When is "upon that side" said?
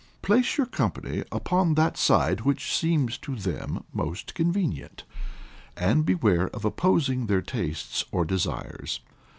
1.31-2.41